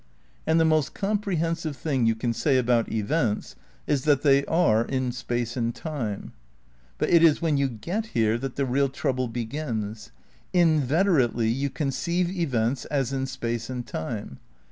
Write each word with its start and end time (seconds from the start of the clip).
And 0.47 0.59
the 0.59 0.65
most 0.65 0.95
comprehensive 0.95 1.77
thing 1.77 2.07
you 2.07 2.15
can 2.15 2.33
say 2.33 2.57
about 2.57 2.91
events 2.91 3.55
is 3.85 4.03
that 4.05 4.23
they 4.23 4.43
are 4.45 4.83
in 4.83 5.11
space 5.11 5.55
and 5.55 5.75
time 5.75 6.33
But 6.97 7.11
it 7.11 7.21
is 7.21 7.39
when 7.39 7.57
you 7.57 7.69
get 7.69 8.07
here 8.07 8.39
that 8.39 8.55
the 8.55 8.65
real 8.65 8.89
trouble 8.89 9.27
be 9.27 9.45
gins. 9.45 10.09
Inveterately 10.53 11.49
you 11.49 11.69
conceive 11.69 12.31
events 12.31 12.85
as 12.85 13.13
in 13.13 13.27
space 13.27 13.69
and 13.69 13.85
time. 13.85 14.39